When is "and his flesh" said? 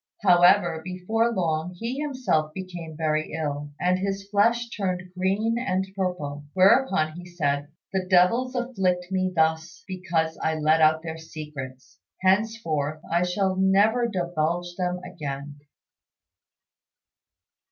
3.79-4.67